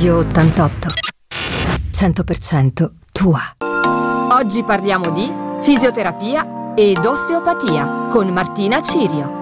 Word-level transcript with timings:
Radio 0.00 0.16
88. 0.20 0.92
100% 1.92 2.90
tua. 3.12 3.38
Oggi 4.30 4.62
parliamo 4.62 5.10
di 5.10 5.30
fisioterapia 5.60 6.72
ed 6.74 7.04
osteopatia 7.04 8.06
con 8.08 8.28
Martina 8.28 8.80
Cirio. 8.80 9.39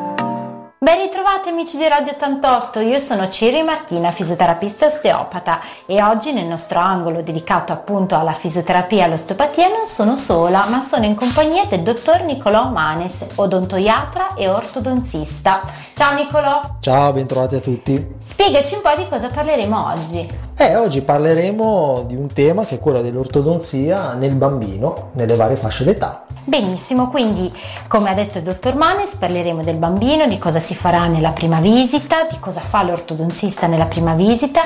Ben 0.80 1.00
ritrovati 1.00 1.48
amici 1.48 1.76
di 1.76 1.88
Radio 1.88 2.12
88, 2.12 2.78
io 2.78 3.00
sono 3.00 3.28
Ciri 3.28 3.64
Martina, 3.64 4.12
fisioterapista 4.12 4.86
osteopata 4.86 5.58
e 5.86 6.00
oggi 6.00 6.32
nel 6.32 6.46
nostro 6.46 6.78
angolo 6.78 7.20
dedicato 7.20 7.72
appunto 7.72 8.14
alla 8.14 8.32
fisioterapia 8.32 8.98
e 8.98 9.02
all'osteopatia 9.06 9.66
non 9.66 9.86
sono 9.86 10.14
sola 10.14 10.66
ma 10.68 10.80
sono 10.80 11.04
in 11.04 11.16
compagnia 11.16 11.64
del 11.64 11.82
dottor 11.82 12.22
Nicolò 12.22 12.68
Manes, 12.68 13.26
odontoiatra 13.34 14.34
e 14.36 14.46
ortodontista. 14.46 15.62
Ciao 15.94 16.14
Nicolò! 16.14 16.60
Ciao, 16.78 17.12
bentrovati 17.12 17.56
a 17.56 17.60
tutti! 17.60 18.14
Spiegaci 18.16 18.76
un 18.76 18.82
po' 18.82 18.94
di 18.96 19.08
cosa 19.08 19.30
parleremo 19.30 19.84
oggi. 19.84 20.30
Eh, 20.56 20.76
oggi 20.76 21.02
parleremo 21.02 22.04
di 22.06 22.14
un 22.14 22.32
tema 22.32 22.64
che 22.64 22.76
è 22.76 22.78
quello 22.78 23.02
dell'ortodonzia 23.02 24.12
nel 24.14 24.36
bambino, 24.36 25.10
nelle 25.14 25.34
varie 25.34 25.56
fasce 25.56 25.82
d'età. 25.82 26.27
Benissimo, 26.48 27.10
quindi 27.10 27.52
come 27.88 28.08
ha 28.08 28.14
detto 28.14 28.38
il 28.38 28.44
dottor 28.44 28.74
Manes 28.74 29.16
parleremo 29.16 29.62
del 29.62 29.76
bambino, 29.76 30.26
di 30.26 30.38
cosa 30.38 30.60
si 30.60 30.74
farà 30.74 31.06
nella 31.06 31.32
prima 31.32 31.60
visita, 31.60 32.24
di 32.24 32.38
cosa 32.40 32.60
fa 32.60 32.82
l'ortodontista 32.82 33.66
nella 33.66 33.84
prima 33.84 34.14
visita 34.14 34.62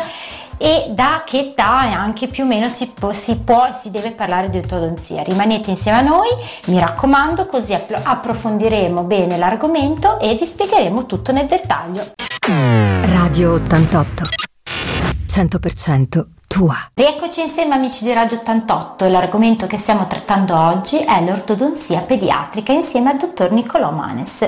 e 0.59 0.93
da 0.95 1.25
che 1.27 1.41
età 1.41 1.81
anche 1.81 2.29
più 2.29 2.45
o 2.45 2.47
meno 2.47 2.69
si 2.69 2.87
può, 2.95 3.13
si 3.13 3.37
può 3.39 3.73
si 3.75 3.91
deve 3.91 4.13
parlare 4.13 4.49
di 4.49 4.59
ortodonzia. 4.59 5.25
Rimanete 5.25 5.71
insieme 5.71 5.99
a 5.99 6.03
noi, 6.03 6.29
mi 6.67 6.79
raccomando, 6.79 7.47
così 7.47 7.75
approfondiremo 7.75 9.03
bene 9.03 9.37
l'argomento 9.37 10.21
e 10.21 10.37
vi 10.37 10.45
spiegheremo 10.47 11.05
tutto 11.05 11.33
nel 11.33 11.47
dettaglio. 11.47 12.13
Radio 12.47 13.55
88 13.55 14.25
100% 15.27 16.42
tua. 16.53 16.77
Rieccoci 16.93 17.41
insieme 17.41 17.75
amici 17.75 18.05
di 18.05 18.13
Radio 18.13 18.37
88 18.37 19.09
l'argomento 19.09 19.67
che 19.67 19.79
stiamo 19.79 20.07
trattando 20.07 20.55
oggi 20.55 20.99
è 20.99 21.25
l'ortodonzia 21.25 22.01
pediatrica 22.01 22.73
insieme 22.73 23.09
al 23.09 23.17
dottor 23.17 23.53
Nicolò 23.53 23.91
Manes. 23.91 24.47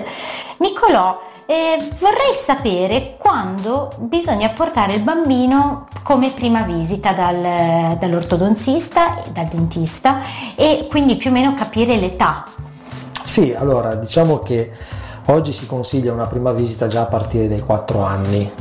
Nicolò, 0.58 1.18
eh, 1.46 1.78
vorrei 1.98 2.34
sapere 2.34 3.16
quando 3.18 3.90
bisogna 3.96 4.50
portare 4.50 4.92
il 4.92 5.00
bambino 5.00 5.88
come 6.02 6.28
prima 6.28 6.60
visita 6.64 7.12
dal, 7.12 7.96
dall'ortodontista, 7.96 9.20
dal 9.32 9.46
dentista 9.46 10.20
e 10.56 10.86
quindi 10.90 11.16
più 11.16 11.30
o 11.30 11.32
meno 11.32 11.54
capire 11.54 11.96
l'età. 11.96 12.44
Sì, 13.24 13.54
allora 13.56 13.94
diciamo 13.94 14.40
che 14.40 14.72
oggi 15.28 15.54
si 15.54 15.64
consiglia 15.64 16.12
una 16.12 16.26
prima 16.26 16.52
visita 16.52 16.86
già 16.86 17.00
a 17.00 17.06
partire 17.06 17.48
dai 17.48 17.60
4 17.60 18.02
anni 18.02 18.52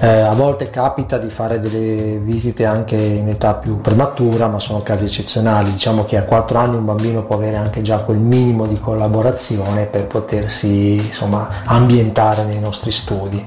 eh, 0.00 0.06
a 0.06 0.32
volte 0.34 0.70
capita 0.70 1.18
di 1.18 1.28
fare 1.28 1.58
delle 1.60 2.18
visite 2.18 2.64
anche 2.64 2.94
in 2.94 3.28
età 3.28 3.54
più 3.54 3.80
prematura, 3.80 4.46
ma 4.46 4.60
sono 4.60 4.80
casi 4.82 5.06
eccezionali. 5.06 5.72
Diciamo 5.72 6.04
che 6.04 6.16
a 6.16 6.22
4 6.22 6.58
anni 6.58 6.76
un 6.76 6.84
bambino 6.84 7.24
può 7.24 7.34
avere 7.34 7.56
anche 7.56 7.82
già 7.82 7.98
quel 7.98 8.18
minimo 8.18 8.66
di 8.66 8.78
collaborazione 8.78 9.86
per 9.86 10.06
potersi 10.06 10.94
insomma, 10.96 11.48
ambientare 11.64 12.44
nei 12.44 12.60
nostri 12.60 12.92
studi. 12.92 13.44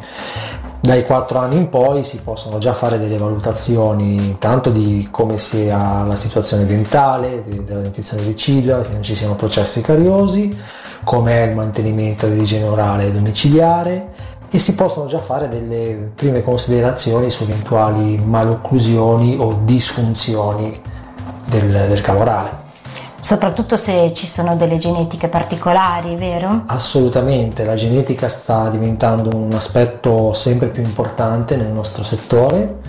Dai 0.81 1.05
4 1.05 1.39
anni 1.39 1.55
in 1.55 1.69
poi 1.69 2.03
si 2.03 2.17
possono 2.17 2.57
già 2.57 2.73
fare 2.73 2.99
delle 2.99 3.17
valutazioni 3.17 4.35
tanto 4.37 4.71
di 4.71 5.07
come 5.09 5.37
sia 5.37 6.03
la 6.03 6.15
situazione 6.15 6.65
dentale, 6.65 7.45
della 7.63 7.81
dentizione 7.81 8.23
dei 8.23 8.35
ciglia, 8.35 8.81
che 8.81 8.91
non 8.91 9.03
ci 9.03 9.15
siano 9.15 9.35
processi 9.35 9.79
cariosi, 9.79 10.57
com'è 11.05 11.43
il 11.43 11.55
mantenimento 11.55 12.27
dell'igiene 12.27 12.65
orale 12.65 13.11
domiciliare 13.13 14.10
e 14.53 14.59
si 14.59 14.75
possono 14.75 15.05
già 15.05 15.19
fare 15.19 15.47
delle 15.47 16.11
prime 16.13 16.43
considerazioni 16.43 17.29
su 17.29 17.43
eventuali 17.43 18.17
malocclusioni 18.17 19.37
o 19.39 19.61
disfunzioni 19.63 20.79
del, 21.45 21.71
del 21.71 22.01
cavo 22.01 22.19
orale. 22.19 22.59
Soprattutto 23.21 23.77
se 23.77 24.13
ci 24.13 24.27
sono 24.27 24.57
delle 24.57 24.77
genetiche 24.77 25.29
particolari, 25.29 26.15
vero? 26.17 26.63
Assolutamente, 26.65 27.63
la 27.63 27.75
genetica 27.75 28.27
sta 28.27 28.67
diventando 28.67 29.37
un 29.37 29.53
aspetto 29.53 30.33
sempre 30.33 30.67
più 30.67 30.83
importante 30.83 31.55
nel 31.55 31.71
nostro 31.71 32.03
settore 32.03 32.79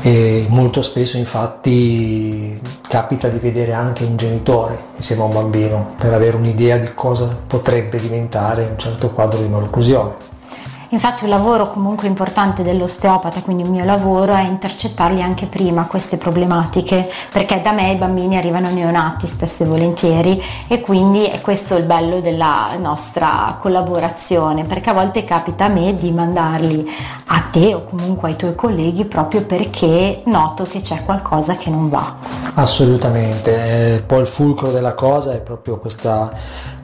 e 0.00 0.46
molto 0.48 0.80
spesso 0.82 1.16
infatti 1.16 2.60
capita 2.88 3.28
di 3.28 3.38
vedere 3.38 3.72
anche 3.72 4.04
un 4.04 4.16
genitore 4.16 4.84
insieme 4.96 5.22
a 5.22 5.26
un 5.26 5.32
bambino 5.32 5.94
per 5.98 6.12
avere 6.12 6.36
un'idea 6.36 6.78
di 6.78 6.94
cosa 6.94 7.36
potrebbe 7.46 8.00
diventare 8.00 8.64
un 8.64 8.78
certo 8.78 9.10
quadro 9.10 9.40
di 9.40 9.48
malocclusione. 9.48 10.26
Infatti 10.90 11.24
un 11.24 11.30
lavoro 11.30 11.68
comunque 11.68 12.08
importante 12.08 12.62
dell'osteopata, 12.62 13.40
quindi 13.42 13.64
il 13.64 13.70
mio 13.70 13.84
lavoro, 13.84 14.32
è 14.32 14.42
intercettarli 14.42 15.20
anche 15.20 15.44
prima 15.44 15.84
queste 15.84 16.16
problematiche, 16.16 17.10
perché 17.30 17.60
da 17.60 17.72
me 17.72 17.92
i 17.92 17.96
bambini 17.96 18.38
arrivano 18.38 18.70
neonati 18.70 19.26
spesso 19.26 19.64
e 19.64 19.66
volentieri 19.66 20.42
e 20.66 20.80
quindi 20.80 21.26
è 21.26 21.42
questo 21.42 21.76
il 21.76 21.84
bello 21.84 22.20
della 22.20 22.70
nostra 22.80 23.56
collaborazione, 23.60 24.64
perché 24.64 24.88
a 24.88 24.94
volte 24.94 25.24
capita 25.24 25.66
a 25.66 25.68
me 25.68 25.94
di 25.94 26.10
mandarli 26.10 26.88
a 27.26 27.40
te 27.50 27.74
o 27.74 27.84
comunque 27.84 28.30
ai 28.30 28.36
tuoi 28.36 28.54
colleghi 28.54 29.04
proprio 29.04 29.42
perché 29.42 30.22
noto 30.24 30.64
che 30.64 30.80
c'è 30.80 31.04
qualcosa 31.04 31.56
che 31.56 31.68
non 31.68 31.90
va. 31.90 32.14
Assolutamente, 32.54 33.96
eh, 33.96 34.00
poi 34.00 34.20
il 34.20 34.26
fulcro 34.26 34.70
della 34.70 34.94
cosa 34.94 35.32
è 35.34 35.40
proprio 35.40 35.78
questa, 35.78 36.30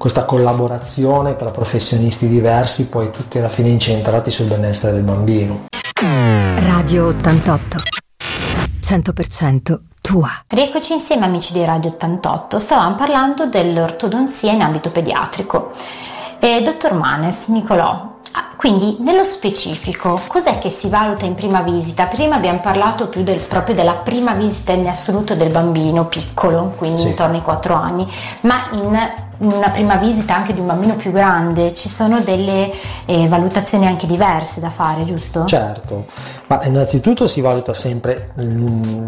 questa 0.04 0.26
collaborazione 0.26 1.34
tra 1.34 1.48
professionisti 1.48 2.28
diversi, 2.28 2.90
poi 2.90 3.10
tutti 3.10 3.38
alla 3.38 3.48
fine 3.48 3.70
incentrati 3.70 4.30
sul 4.30 4.44
benessere 4.44 4.92
del 4.92 5.02
bambino. 5.02 5.64
Radio 6.56 7.06
88 7.06 7.78
100% 8.82 9.80
tua. 10.02 10.28
Rieccoci 10.46 10.92
insieme 10.92 11.24
amici 11.24 11.54
di 11.54 11.64
Radio 11.64 11.88
88, 11.88 12.58
stavamo 12.58 12.96
parlando 12.96 13.46
dell'ortodonzia 13.46 14.52
in 14.52 14.60
ambito 14.60 14.90
pediatrico. 14.90 15.72
Eh, 16.38 16.60
dottor 16.62 16.92
Manes, 16.92 17.46
Nicolò, 17.46 18.14
Ah, 18.36 18.48
quindi 18.56 18.96
nello 18.98 19.22
specifico, 19.22 20.20
cos'è 20.26 20.58
che 20.58 20.68
si 20.68 20.88
valuta 20.88 21.24
in 21.24 21.36
prima 21.36 21.60
visita? 21.60 22.06
Prima 22.06 22.34
abbiamo 22.34 22.58
parlato 22.58 23.06
più 23.06 23.22
del, 23.22 23.38
proprio 23.38 23.76
della 23.76 23.92
prima 23.92 24.34
visita 24.34 24.72
in 24.72 24.88
assoluto 24.88 25.36
del 25.36 25.50
bambino 25.50 26.06
piccolo, 26.06 26.74
quindi 26.76 26.98
sì. 26.98 27.06
intorno 27.06 27.36
ai 27.36 27.42
4 27.42 27.74
anni, 27.74 28.12
ma 28.40 28.70
in 28.72 29.12
una 29.38 29.70
prima 29.70 29.96
visita 29.96 30.34
anche 30.34 30.54
di 30.54 30.60
un 30.60 30.66
bambino 30.66 30.94
più 30.94 31.10
grande 31.12 31.74
ci 31.74 31.88
sono 31.88 32.20
delle 32.20 32.72
eh, 33.06 33.28
valutazioni 33.28 33.86
anche 33.86 34.06
diverse 34.06 34.60
da 34.60 34.70
fare, 34.70 35.04
giusto? 35.04 35.44
Certo, 35.44 36.06
ma 36.46 36.64
innanzitutto 36.64 37.26
si 37.26 37.40
valuta 37.40 37.74
sempre 37.74 38.32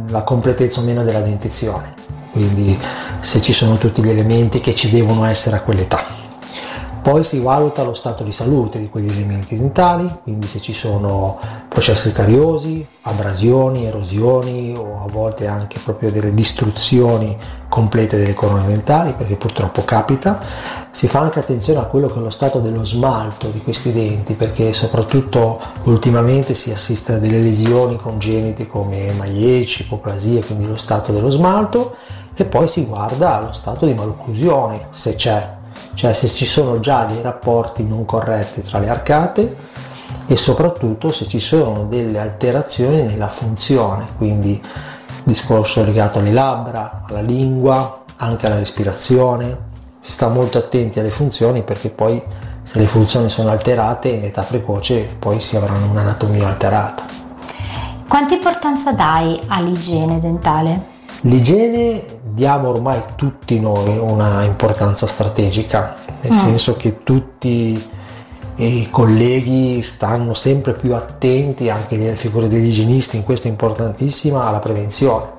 la 0.09 0.23
completezza 0.23 0.81
o 0.81 0.85
meno 0.85 1.03
della 1.03 1.21
dentizione, 1.21 1.95
quindi 2.33 2.79
se 3.21 3.41
ci 3.41 3.53
sono 3.53 3.77
tutti 3.77 4.03
gli 4.03 4.11
elementi 4.11 4.61
che 4.61 4.75
ci 4.75 4.91
devono 4.91 5.25
essere 5.25 5.57
a 5.57 5.61
quell'età 5.61 6.17
poi 7.07 7.23
si 7.23 7.39
valuta 7.39 7.85
lo 7.85 7.95
stato 7.95 8.25
di 8.25 8.33
salute 8.33 8.81
di 8.81 8.89
quegli 8.89 9.09
elementi 9.09 9.57
dentali, 9.57 10.13
quindi 10.25 10.49
se 10.49 10.59
ci 10.59 10.75
sono 10.75 11.39
processi 11.69 12.11
cariosi, 12.11 12.85
abrasioni, 13.03 13.85
erosioni 13.87 14.75
o 14.77 15.05
a 15.05 15.09
volte 15.09 15.47
anche 15.47 15.79
proprio 15.79 16.11
delle 16.11 16.35
distruzioni 16.35 17.39
complete 17.77 18.17
delle 18.17 18.33
corone 18.33 18.67
dentali, 18.67 19.13
perché 19.13 19.37
purtroppo 19.37 19.85
capita. 19.85 20.41
Si 20.91 21.09
fa 21.09 21.21
anche 21.21 21.41
attenzione 21.41 21.79
a 21.79 21.83
quello 21.83 22.07
che 22.07 22.19
è 22.19 22.23
lo 22.23 22.31
stato 22.31 22.59
dello 22.59 22.87
smalto 22.87 23.49
di 23.49 23.61
questi 23.61 23.93
denti, 23.93 24.33
perché 24.33 24.73
soprattutto 24.73 25.61
ultimamente 25.83 26.55
si 26.55 26.73
assiste 26.73 27.13
a 27.13 27.19
delle 27.19 27.39
lesioni 27.39 27.99
congenite 27.99 28.67
come 28.67 29.13
maieci, 29.13 29.83
ipoplasie, 29.83 30.43
quindi 30.43 30.67
lo 30.67 30.77
stato 30.77 31.13
dello 31.13 31.29
smalto 31.29 31.97
e 32.35 32.47
poi 32.47 32.67
si 32.67 32.87
guarda 32.87 33.41
lo 33.41 33.53
stato 33.53 33.85
di 33.85 33.93
malocclusione, 33.93 34.87
se 34.89 35.15
c'è 35.15 35.55
cioè 35.93 36.13
se 36.13 36.29
ci 36.29 36.45
sono 36.45 36.79
già 36.79 37.05
dei 37.05 37.23
rapporti 37.23 37.83
non 37.83 38.05
corretti 38.05 38.61
tra 38.61 38.79
le 38.79 38.89
arcate 38.91 39.57
e 40.27 40.37
soprattutto 40.37 41.11
se 41.11 41.27
ci 41.27 41.39
sono 41.39 41.85
delle 41.85 42.19
alterazioni 42.19 43.03
nella 43.03 43.29
funzione, 43.29 44.07
quindi 44.17 44.63
discorso 45.27 45.85
legato 45.85 46.21
alle 46.21 46.33
labbra, 46.33 47.03
alla 47.09 47.21
lingua, 47.21 48.05
anche 48.17 48.47
alla 48.47 48.59
respirazione. 48.59 49.75
Si 50.01 50.13
sta 50.13 50.29
molto 50.29 50.59
attenti 50.59 51.01
alle 51.01 51.11
funzioni 51.11 51.63
perché 51.63 51.91
poi 51.91 52.23
se 52.63 52.79
le 52.79 52.87
funzioni 52.87 53.29
sono 53.29 53.51
alterate 53.51 54.09
in 54.09 54.25
età 54.25 54.43
precoce 54.43 55.17
poi 55.19 55.41
si 55.41 55.57
avranno 55.57 55.91
un'anatomia 55.91 56.47
alterata. 56.47 57.05
Quanta 58.09 58.35
importanza 58.35 58.93
dai 58.93 59.41
all'igiene 59.49 60.21
dentale? 60.21 60.95
L'igiene 61.23 62.03
diamo 62.23 62.69
ormai 62.69 63.03
tutti 63.17 63.59
noi 63.59 63.99
una 63.99 64.45
importanza 64.45 65.09
strategica, 65.09 65.97
nel 66.21 66.33
mm. 66.33 66.37
senso 66.37 66.77
che 66.77 67.03
tutti 67.03 67.95
i 68.57 68.89
colleghi 68.91 69.83
stanno 69.83 70.35
sempre 70.35 70.73
più 70.73 70.95
attenti, 70.95 71.69
anche 71.69 71.97
le 71.97 72.15
figure 72.15 72.49
degli 72.49 72.69
igienisti 72.69 73.17
in 73.17 73.25
questo 73.25 73.49
è 73.49 73.51
importantissima, 73.51 74.45
alla 74.45 74.61
prevenzione. 74.61 75.35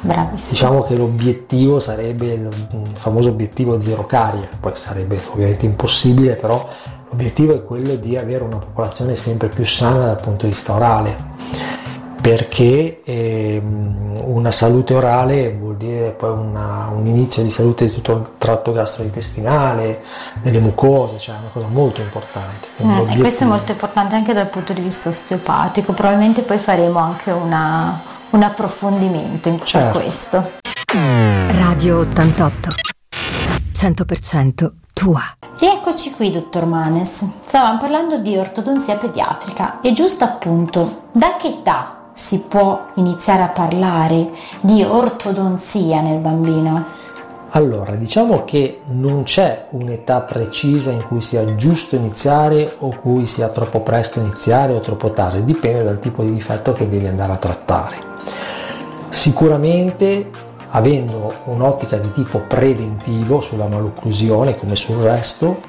Bravissimo. 0.00 0.50
Diciamo 0.50 0.82
che 0.84 0.96
l'obiettivo 0.96 1.78
sarebbe 1.78 2.26
il 2.32 2.48
famoso 2.94 3.30
obiettivo 3.30 3.80
zero 3.80 4.04
carie, 4.06 4.48
poi 4.58 4.72
sarebbe 4.74 5.20
ovviamente 5.30 5.64
impossibile, 5.64 6.34
però 6.34 6.68
l'obiettivo 7.08 7.54
è 7.54 7.64
quello 7.64 7.94
di 7.94 8.16
avere 8.16 8.42
una 8.42 8.58
popolazione 8.58 9.14
sempre 9.14 9.48
più 9.48 9.64
sana 9.64 10.04
dal 10.04 10.20
punto 10.20 10.46
di 10.46 10.52
vista 10.52 10.74
orale 10.74 11.34
perché 12.26 13.02
ehm, 13.04 14.05
una 14.24 14.50
salute 14.50 14.94
orale 14.94 15.52
vuol 15.52 15.76
dire 15.76 16.10
poi 16.10 16.30
una, 16.30 16.90
un 16.92 17.06
inizio 17.06 17.42
di 17.42 17.50
salute 17.50 17.86
di 17.86 17.92
tutto 17.92 18.12
il 18.12 18.30
tratto 18.38 18.72
gastrointestinale, 18.72 20.02
delle 20.42 20.60
mucose, 20.60 21.18
cioè 21.18 21.36
è 21.36 21.38
una 21.38 21.50
cosa 21.52 21.66
molto 21.66 22.00
importante. 22.00 22.68
Mm, 22.82 23.10
e 23.10 23.16
questo 23.18 23.44
è 23.44 23.46
molto 23.46 23.72
importante 23.72 24.14
anche 24.14 24.32
dal 24.32 24.48
punto 24.48 24.72
di 24.72 24.80
vista 24.80 25.08
osteopatico, 25.08 25.92
probabilmente 25.92 26.42
poi 26.42 26.58
faremo 26.58 26.98
anche 26.98 27.30
una, 27.30 28.02
un 28.30 28.42
approfondimento 28.42 29.48
in 29.48 29.60
certo. 29.64 29.98
questo. 29.98 30.52
Radio 31.48 31.98
88 32.00 32.70
100% 33.76 34.70
tua. 34.94 35.20
Rieccoci 35.58 36.10
qui, 36.12 36.30
dottor 36.30 36.64
Manes. 36.64 37.22
Stavamo 37.44 37.76
parlando 37.76 38.18
di 38.18 38.34
ortodonzia 38.36 38.96
pediatrica 38.96 39.80
e 39.80 39.92
giusto 39.92 40.24
appunto, 40.24 41.08
da 41.12 41.36
che 41.36 41.48
età 41.48 41.95
si 42.16 42.44
può 42.48 42.86
iniziare 42.94 43.42
a 43.42 43.48
parlare 43.48 44.30
di 44.62 44.82
ortodonzia 44.82 46.00
nel 46.00 46.18
bambino? 46.18 46.86
Allora, 47.50 47.94
diciamo 47.94 48.44
che 48.44 48.80
non 48.86 49.24
c'è 49.24 49.66
un'età 49.72 50.22
precisa 50.22 50.90
in 50.90 51.04
cui 51.06 51.20
sia 51.20 51.56
giusto 51.56 51.94
iniziare 51.94 52.74
o 52.78 52.88
cui 52.88 53.26
sia 53.26 53.50
troppo 53.50 53.80
presto 53.80 54.18
iniziare 54.18 54.72
o 54.72 54.80
troppo 54.80 55.12
tardi, 55.12 55.44
dipende 55.44 55.82
dal 55.82 55.98
tipo 55.98 56.22
di 56.22 56.32
difetto 56.32 56.72
che 56.72 56.88
devi 56.88 57.06
andare 57.06 57.32
a 57.32 57.36
trattare. 57.36 57.96
Sicuramente 59.10 60.30
avendo 60.70 61.34
un'ottica 61.44 61.98
di 61.98 62.10
tipo 62.12 62.38
preventivo 62.38 63.42
sulla 63.42 63.68
malocclusione 63.68 64.56
come 64.56 64.74
sul 64.74 65.02
resto, 65.02 65.60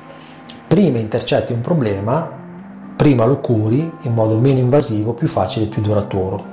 prima 0.65 0.97
intercetti 0.97 1.51
un 1.51 1.61
problema, 1.61 2.46
prima 2.97 3.25
lo 3.25 3.37
curi 3.37 3.89
in 4.01 4.13
modo 4.13 4.37
meno 4.37 4.59
invasivo, 4.59 5.13
più 5.13 5.27
facile 5.27 5.65
e 5.65 5.69
più 5.69 5.81
duraturo. 5.81 6.43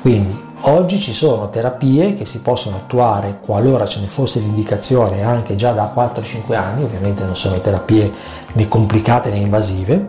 Quindi 0.00 0.48
oggi 0.62 0.98
ci 0.98 1.12
sono 1.12 1.50
terapie 1.50 2.14
che 2.14 2.24
si 2.24 2.40
possono 2.40 2.76
attuare 2.76 3.40
qualora 3.44 3.86
ce 3.86 4.00
ne 4.00 4.06
fosse 4.06 4.38
l'indicazione 4.38 5.22
anche 5.22 5.56
già 5.56 5.72
da 5.72 5.92
4-5 5.94 6.54
anni, 6.54 6.84
ovviamente 6.84 7.24
non 7.24 7.36
sono 7.36 7.60
terapie 7.60 8.10
né 8.52 8.68
complicate 8.68 9.30
né 9.30 9.36
invasive, 9.36 10.08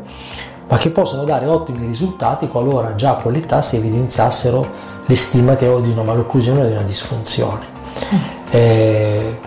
ma 0.70 0.78
che 0.78 0.92
possono 0.92 1.24
dare 1.24 1.48
ottimi 1.48 1.86
risultati 1.86 2.48
qualora 2.48 2.96
già 2.96 3.12
a 3.12 3.16
quell'età 3.16 3.62
si 3.62 3.76
evidenziassero 3.76 4.90
le 5.06 5.16
stimate 5.16 5.68
o 5.68 5.80
di 5.80 5.90
una 5.90 6.04
malocclusione 6.04 6.62
o 6.62 6.68
di 6.68 6.74
una 6.74 6.84
disfunzione. 6.84 7.66
Mm. 8.14 8.18
Eh, 8.52 9.38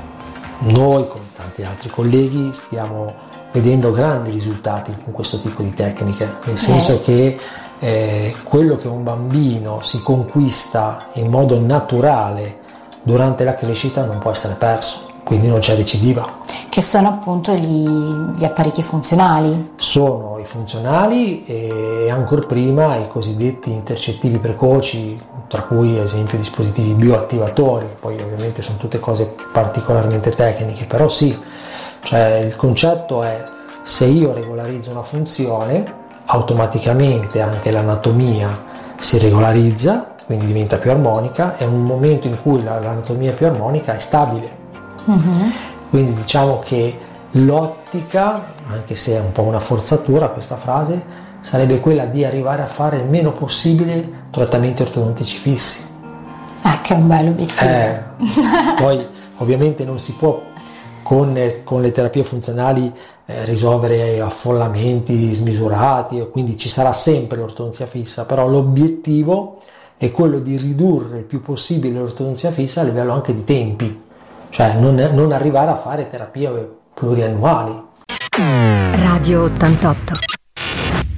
noi, 0.59 1.07
come 1.09 1.25
tanti 1.35 1.63
altri 1.63 1.91
colleghi, 1.91 2.51
stiamo 2.53 3.15
vedendo 3.55 3.93
grandi 3.93 4.33
risultati 4.33 4.93
con 5.05 5.13
questo 5.13 5.39
tipo 5.39 5.63
di 5.63 5.73
tecniche, 5.73 6.39
nel 6.45 6.59
senso 6.59 6.95
eh. 6.95 6.99
che 6.99 7.39
eh, 7.79 8.35
quello 8.43 8.77
che 8.77 8.89
un 8.89 9.05
bambino 9.05 9.79
si 9.81 10.03
conquista 10.03 11.07
in 11.13 11.31
modo 11.31 11.61
naturale 11.61 12.63
durante 13.05 13.45
la 13.45 13.55
crescita 13.55 14.05
non 14.05 14.19
può 14.19 14.33
essere 14.33 14.55
perso, 14.55 15.07
quindi 15.23 15.47
non 15.47 15.61
c'è 15.61 15.77
recidiva. 15.77 16.43
Che 16.69 16.81
sono 16.81 17.07
appunto 17.07 17.55
gli, 17.55 17.87
gli 18.37 18.45
apparecchi 18.45 18.83
funzionali? 18.83 19.75
Sono 19.77 20.41
i 20.41 20.45
funzionali 20.47 21.45
e 21.47 22.11
ancora 22.11 22.45
prima 22.47 22.97
i 22.97 23.07
cosiddetti 23.07 23.71
intercettivi 23.71 24.39
precoci, 24.39 25.17
tra 25.47 25.63
cui 25.63 25.97
ad 25.97 26.07
esempio 26.07 26.39
dispositivi 26.39 26.95
bioattivatori, 26.95 27.87
poi 28.01 28.21
ovviamente 28.21 28.63
sono 28.63 28.79
tutte 28.79 28.99
cose 28.99 29.33
particolarmente 29.53 30.31
tecniche, 30.31 30.87
però 30.87 31.09
sì, 31.09 31.53
cioè 32.05 32.37
il 32.37 32.55
concetto 32.55 33.23
è 33.23 33.45
se 33.83 34.05
io 34.05 34.33
regolarizzo 34.33 34.91
una 34.91 35.03
funzione, 35.03 35.85
automaticamente 36.27 37.41
anche 37.41 37.71
l'anatomia 37.71 38.49
si 38.99 39.19
regolarizza, 39.19 40.15
quindi 40.25 40.47
diventa 40.47 40.79
più 40.79 40.91
armonica, 40.91 41.57
e 41.57 41.65
un 41.65 41.83
momento 41.83 42.27
in 42.27 42.41
cui 42.41 42.63
l'anatomia 42.63 43.33
più 43.33 43.47
armonica 43.47 43.95
è 43.95 43.99
stabile. 43.99 44.63
Uh-huh. 45.05 45.51
Quindi 45.91 46.15
diciamo 46.15 46.61
che 46.61 46.99
l'ottica, 47.33 48.43
anche 48.71 48.95
se 48.95 49.17
è 49.17 49.21
un 49.21 49.33
po' 49.33 49.43
una 49.43 49.61
forzatura 49.61 50.29
questa 50.29 50.57
frase, 50.57 51.23
sarebbe 51.41 51.81
quella 51.81 52.07
di 52.07 52.25
arrivare 52.25 52.63
a 52.63 52.67
fare 52.67 52.99
il 52.99 53.09
meno 53.09 53.33
possibile 53.33 54.27
trattamenti 54.31 54.83
ortodontici 54.83 55.37
fissi. 55.37 55.83
Ah, 56.63 56.81
che 56.81 56.95
è 56.95 56.97
un 56.97 57.07
bel 57.07 57.29
obiettivo. 57.29 57.71
Eh, 57.71 58.03
poi 58.77 59.07
ovviamente 59.39 59.85
non 59.85 59.99
si 59.99 60.15
può 60.15 60.41
con, 61.05 61.39
con 61.63 61.81
le 61.81 61.93
terapie 61.93 62.25
funzionali 62.25 62.93
eh, 63.27 63.45
risolvere 63.45 64.21
affollamenti 64.21 65.33
smisurati, 65.33 66.27
quindi 66.33 66.57
ci 66.57 66.69
sarà 66.69 66.93
sempre 66.93 67.37
l'ortodonzia 67.37 67.87
fissa, 67.87 68.27
però 68.27 68.49
l'obiettivo 68.49 69.59
è 69.97 70.11
quello 70.11 70.41
di 70.41 70.57
ridurre 70.57 71.19
il 71.19 71.25
più 71.25 71.41
possibile 71.41 72.01
l'ortodonzia 72.01 72.51
fissa 72.51 72.81
a 72.81 72.85
livello 72.85 73.13
anche 73.13 73.33
di 73.33 73.45
tempi, 73.45 74.03
cioè 74.51 74.75
non, 74.81 74.97
non 75.13 75.31
arrivare 75.31 75.71
a 75.71 75.77
fare 75.77 76.11
terapie 76.11 76.51
pluriannuali. 76.93 77.83
Radio 78.91 79.45
88 79.45 80.15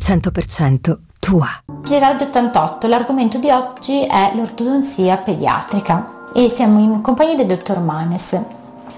100% 0.06 0.96
tua. 1.18 1.48
Gerardo 1.82 2.24
88, 2.24 2.86
l'argomento 2.86 3.38
di 3.38 3.50
oggi 3.50 4.04
è 4.06 4.32
l'ortodonzia 4.36 5.16
pediatrica 5.16 6.22
e 6.32 6.48
siamo 6.48 6.78
in 6.78 7.00
compagnia 7.00 7.34
del 7.34 7.46
dottor 7.46 7.80
Manes. 7.80 8.55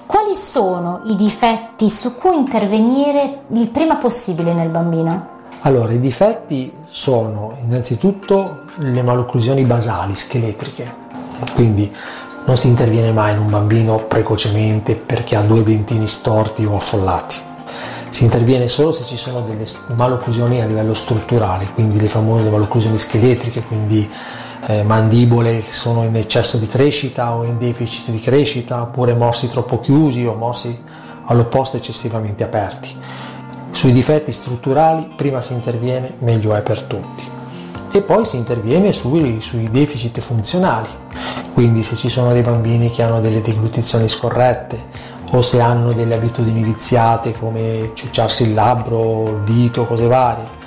Quali 0.09 0.35
sono 0.35 1.03
i 1.05 1.17
difetti 1.17 1.91
su 1.91 2.15
cui 2.15 2.35
intervenire 2.35 3.43
il 3.53 3.69
prima 3.69 3.97
possibile 3.97 4.55
nel 4.55 4.71
bambino? 4.71 5.29
Allora, 5.61 5.93
i 5.93 6.01
difetti 6.01 6.73
sono 6.89 7.55
innanzitutto 7.61 8.61
le 8.77 9.03
malocclusioni 9.03 9.65
basali 9.65 10.15
scheletriche, 10.15 10.91
quindi 11.55 11.95
non 12.47 12.57
si 12.57 12.69
interviene 12.69 13.13
mai 13.13 13.35
in 13.35 13.41
un 13.41 13.51
bambino 13.51 13.99
precocemente 13.99 14.95
perché 14.95 15.37
ha 15.37 15.43
due 15.43 15.63
dentini 15.63 16.07
storti 16.07 16.65
o 16.65 16.77
affollati. 16.77 17.37
Si 18.09 18.25
interviene 18.25 18.67
solo 18.67 18.93
se 18.93 19.05
ci 19.05 19.19
sono 19.19 19.43
delle 19.43 19.67
malocclusioni 19.95 20.63
a 20.63 20.65
livello 20.65 20.95
strutturale, 20.95 21.69
quindi 21.75 22.01
le 22.01 22.09
famose 22.09 22.49
malocclusioni 22.49 22.97
scheletriche, 22.97 23.61
quindi 23.61 24.11
eh, 24.69 24.83
mandibole 24.83 25.63
che 25.63 25.73
sono 25.73 26.05
in 26.05 26.15
eccesso 26.15 26.59
di 26.59 26.67
crescita 26.67 27.33
o 27.35 27.43
in 27.45 27.57
deficit 27.57 28.11
di 28.11 28.21
crescita, 28.21 28.83
oppure 28.83 29.15
morsi 29.15 29.49
troppo 29.49 29.81
chiusi 29.81 30.27
o 30.27 30.35
morsi 30.35 30.79
all'opposto 31.25 31.79
eccessivamente 31.79 32.45
aperti. 32.45 32.95
Sui 33.71 33.93
difetti 33.93 34.31
strutturali 34.31 35.15
prima 35.17 35.41
si 35.41 35.55
interviene, 35.55 36.17
meglio 36.19 36.55
è 36.55 36.61
per 36.61 36.83
tutti. 36.83 37.27
E 37.93 38.03
poi 38.03 38.27
si 38.27 38.37
interviene 38.37 38.93
sui, 38.93 39.41
sui 39.41 39.71
deficit 39.71 40.21
funzionali, 40.21 40.89
quindi 41.55 41.83
se 41.83 41.97
ci 41.97 42.11
sono 42.11 42.33
dei 42.33 42.43
bambini 42.43 42.91
che 42.91 43.03
hanno 43.03 43.23
delle 43.23 43.41
deglutizioni 43.41 44.07
scorrette 44.07 45.17
o 45.31 45.41
se 45.41 45.61
hanno 45.61 45.93
delle 45.93 46.15
abitudini 46.15 46.63
viziate 46.63 47.33
come 47.33 47.93
ciucciarsi 47.95 48.43
il 48.43 48.53
labbro, 48.53 49.29
il 49.29 49.43
dito, 49.45 49.87
cose 49.87 50.07
varie, 50.07 50.58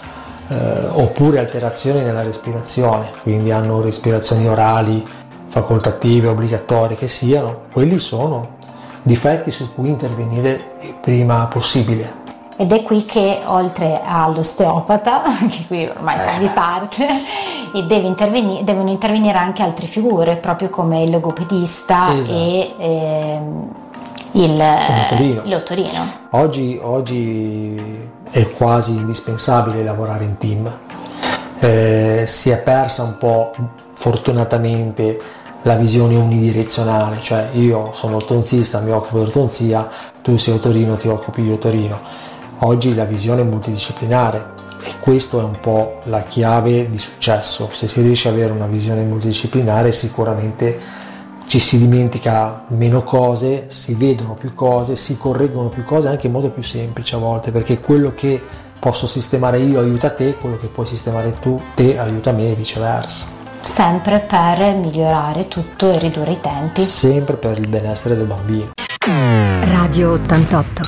eh, 0.52 0.88
oppure 0.92 1.40
alterazioni 1.40 2.02
nella 2.02 2.24
respirazione, 2.24 3.10
quindi 3.22 3.52
hanno 3.52 3.82
respirazioni 3.82 4.48
orali 4.48 5.02
facoltative, 5.48 6.28
obbligatorie 6.28 6.98
che 6.98 7.08
siano, 7.08 7.62
quelli 7.72 7.98
sono 8.00 8.60
difetti 9.02 9.50
su 9.50 9.74
cui 9.74 9.90
intervenire 9.90 10.78
il 10.82 10.96
prima 11.00 11.46
possibile. 11.46 12.20
Ed 12.58 12.74
è 12.74 12.84
qui 12.84 13.06
che 13.06 13.40
oltre 13.46 14.02
all'osteopata, 14.04 15.22
che 15.50 15.66
qui 15.68 15.86
ormai 15.88 16.20
siamo 16.20 16.40
di 16.40 16.46
eh. 16.46 16.50
parte, 16.50 17.08
deve 17.88 18.08
intervenire, 18.08 18.64
devono 18.66 18.90
intervenire 18.90 19.38
anche 19.38 19.64
altre 19.64 19.88
figure, 19.88 20.36
proprio 20.36 20.70
come 20.70 21.04
il 21.04 21.12
logopedista 21.12 22.14
esatto. 22.14 22.38
e 22.38 22.76
ehm, 22.78 23.70
il, 24.34 24.56
l'ottorino. 24.56 25.42
l'ottorino. 25.46 26.12
Oggi, 26.32 26.80
oggi, 26.82 28.10
è 28.30 28.50
quasi 28.52 28.92
indispensabile 28.92 29.84
lavorare 29.84 30.24
in 30.24 30.38
team. 30.38 30.78
Eh, 31.60 32.24
si 32.28 32.50
è 32.50 32.58
persa 32.60 33.04
un 33.04 33.18
po', 33.18 33.52
fortunatamente, 33.94 35.20
la 35.64 35.76
visione 35.76 36.16
unidirezionale, 36.16 37.20
cioè 37.22 37.50
io 37.54 37.92
sono 37.94 38.16
ortonsista, 38.16 38.80
mi 38.80 38.92
occupo 38.92 39.18
di 39.18 39.26
ortonzia, 39.26 39.88
tu 40.22 40.38
sei 40.38 40.56
otorino, 40.56 40.96
ti 40.96 41.08
occupi 41.08 41.44
di 41.44 41.52
otorino. 41.52 42.00
Oggi 42.60 42.96
la 42.96 43.06
visione 43.06 43.42
è 43.42 43.44
multidisciplinare 43.44 44.60
e 44.84 44.94
questo 45.00 45.40
è 45.40 45.44
un 45.44 45.60
po' 45.60 46.00
la 46.06 46.22
chiave 46.22 46.90
di 46.90 46.98
successo. 46.98 47.70
Se 47.72 47.88
si 47.88 48.02
riesce 48.02 48.30
ad 48.30 48.36
avere 48.36 48.54
una 48.54 48.66
visione 48.66 49.04
multidisciplinare 49.04 49.92
sicuramente 49.92 50.80
ci 51.52 51.60
si 51.60 51.78
dimentica 51.78 52.64
meno 52.70 53.04
cose, 53.04 53.66
si 53.68 53.94
vedono 53.96 54.36
più 54.36 54.54
cose, 54.54 54.96
si 54.96 55.18
correggono 55.18 55.68
più 55.68 55.84
cose 55.84 56.08
anche 56.08 56.28
in 56.28 56.32
modo 56.32 56.50
più 56.50 56.64
semplice 56.64 57.18
a 57.18 57.20
volte, 57.20 57.52
perché 57.52 57.82
quello 57.82 58.14
che 58.14 58.42
posso 58.80 59.06
sistemare 59.06 59.58
io 59.60 59.82
aiuta 59.82 60.12
te, 60.12 60.36
quello 60.36 60.58
che 60.58 60.68
puoi 60.68 60.86
sistemare 60.86 61.34
tu, 61.34 61.62
te 61.76 62.00
aiuta 62.00 62.32
me 62.32 62.52
e 62.52 62.56
viceversa. 62.56 63.26
Sempre 63.64 64.20
per 64.20 64.76
migliorare 64.76 65.50
tutto 65.50 65.92
e 65.92 66.00
ridurre 66.00 66.32
i 66.32 66.40
tempi. 66.40 66.84
Sempre 66.84 67.36
per 67.36 67.60
il 67.60 67.68
benessere 67.68 68.16
del 68.16 68.28
bambino. 68.28 68.72
Radio 69.60 70.14
88 70.14 70.84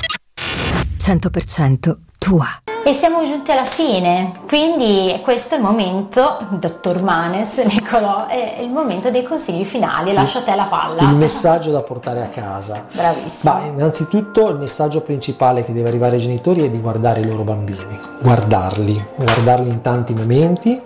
100% 0.98 1.94
tua. 2.18 2.63
E 2.86 2.92
siamo 2.92 3.26
giunti 3.26 3.50
alla 3.50 3.64
fine, 3.64 4.42
quindi 4.46 5.18
questo 5.24 5.56
è 5.56 5.58
il 5.58 5.64
momento, 5.64 6.40
dottor 6.50 7.02
Manes, 7.02 7.60
Nicolò, 7.64 8.28
è 8.28 8.60
il 8.60 8.72
momento 8.72 9.10
dei 9.10 9.24
consigli 9.24 9.64
finali, 9.64 10.12
lascio 10.12 10.40
a 10.40 10.42
te 10.42 10.54
la 10.54 10.66
palla. 10.66 11.02
Il 11.04 11.16
messaggio 11.16 11.72
da 11.72 11.82
portare 11.82 12.22
a 12.22 12.28
casa. 12.28 12.84
Bravissimo. 12.92 13.54
Ma 13.54 13.62
innanzitutto 13.62 14.50
il 14.50 14.58
messaggio 14.58 15.00
principale 15.00 15.64
che 15.64 15.72
deve 15.72 15.88
arrivare 15.88 16.16
ai 16.16 16.22
genitori 16.22 16.66
è 16.66 16.70
di 16.70 16.82
guardare 16.82 17.22
i 17.22 17.26
loro 17.26 17.44
bambini, 17.44 17.98
guardarli, 18.20 19.06
guardarli 19.16 19.70
in 19.70 19.80
tanti 19.80 20.14
momenti, 20.14 20.82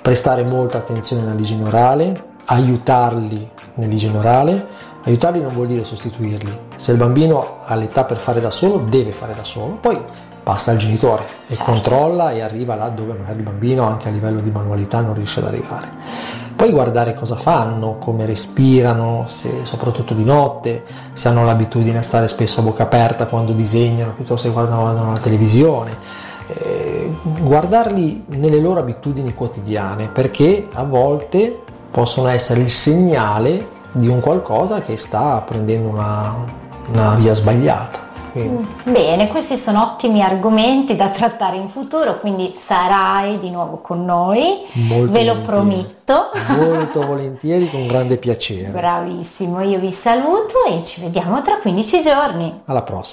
prestare 0.00 0.44
molta 0.44 0.78
attenzione 0.78 1.30
all'igiene 1.30 1.64
orale, 1.64 2.24
aiutarli 2.46 3.50
nell'igiene 3.74 4.16
orale. 4.16 4.92
Aiutarli 5.06 5.42
non 5.42 5.52
vuol 5.52 5.66
dire 5.66 5.84
sostituirli. 5.84 6.60
Se 6.76 6.90
il 6.90 6.96
bambino 6.96 7.58
ha 7.64 7.74
l'età 7.74 8.04
per 8.04 8.16
fare 8.16 8.40
da 8.40 8.50
solo, 8.50 8.78
deve 8.78 9.12
fare 9.12 9.34
da 9.34 9.44
solo. 9.44 9.76
Poi 9.78 10.02
passa 10.44 10.70
al 10.70 10.76
genitore 10.76 11.24
e 11.48 11.54
Certo. 11.54 11.72
controlla 11.72 12.30
e 12.30 12.42
arriva 12.42 12.76
là 12.76 12.90
dove 12.90 13.14
magari 13.14 13.38
il 13.38 13.44
bambino 13.44 13.84
anche 13.84 14.08
a 14.08 14.12
livello 14.12 14.40
di 14.40 14.50
manualità 14.50 15.00
non 15.00 15.14
riesce 15.14 15.40
ad 15.40 15.46
arrivare. 15.46 15.88
Poi 16.54 16.70
guardare 16.70 17.14
cosa 17.14 17.34
fanno, 17.34 17.96
come 17.98 18.26
respirano, 18.26 19.24
se, 19.26 19.62
soprattutto 19.64 20.14
di 20.14 20.22
notte, 20.22 20.84
se 21.12 21.26
hanno 21.28 21.44
l'abitudine 21.44 21.98
a 21.98 22.02
stare 22.02 22.28
spesso 22.28 22.60
a 22.60 22.62
bocca 22.62 22.84
aperta 22.84 23.26
quando 23.26 23.52
disegnano, 23.52 24.12
piuttosto 24.12 24.46
che 24.46 24.54
quando 24.54 24.76
guardano 24.76 25.12
la 25.12 25.18
televisione. 25.18 25.96
Eh, 26.46 27.12
guardarli 27.40 28.26
nelle 28.28 28.60
loro 28.60 28.78
abitudini 28.78 29.34
quotidiane, 29.34 30.06
perché 30.06 30.68
a 30.74 30.84
volte 30.84 31.60
possono 31.90 32.28
essere 32.28 32.60
il 32.60 32.70
segnale 32.70 33.66
di 33.90 34.06
un 34.06 34.20
qualcosa 34.20 34.80
che 34.80 34.96
sta 34.96 35.42
prendendo 35.46 35.88
una, 35.88 36.36
una 36.92 37.14
via 37.16 37.34
sbagliata. 37.34 38.03
Quindi, 38.40 38.66
Bene, 38.82 39.28
questi 39.28 39.56
sono 39.56 39.82
ottimi 39.82 40.20
argomenti 40.20 40.96
da 40.96 41.08
trattare 41.08 41.56
in 41.56 41.68
futuro, 41.68 42.18
quindi 42.18 42.52
sarai 42.56 43.38
di 43.38 43.48
nuovo 43.50 43.76
con 43.78 44.04
noi, 44.04 44.64
Molto 44.72 45.12
ve 45.12 45.24
lo 45.24 45.34
volentieri. 45.34 45.42
prometto. 45.42 46.30
Molto 46.58 47.06
volentieri, 47.06 47.70
con 47.70 47.86
grande 47.86 48.16
piacere. 48.16 48.68
Bravissimo, 48.70 49.60
io 49.62 49.78
vi 49.78 49.90
saluto 49.92 50.64
e 50.68 50.82
ci 50.84 51.00
vediamo 51.02 51.40
tra 51.42 51.58
15 51.58 52.02
giorni. 52.02 52.60
Alla 52.64 52.82
prossima. 52.82 53.12